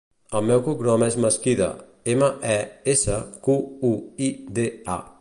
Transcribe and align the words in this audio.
El 0.37 0.47
seu 0.51 0.61
cognom 0.67 1.03
és 1.07 1.17
Mesquida: 1.25 1.67
ema, 2.15 2.31
e, 2.57 2.57
essa, 2.97 3.21
cu, 3.49 3.61
u, 3.93 3.97
i, 4.31 4.35
de, 4.59 4.69
a. 4.99 5.03